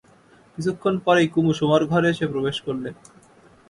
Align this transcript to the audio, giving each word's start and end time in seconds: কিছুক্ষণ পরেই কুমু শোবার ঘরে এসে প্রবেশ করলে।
কিছুক্ষণ 0.57 0.93
পরেই 1.05 1.27
কুমু 1.33 1.51
শোবার 1.59 1.81
ঘরে 1.91 2.07
এসে 2.13 2.25
প্রবেশ 2.33 2.57
করলে। 2.65 2.89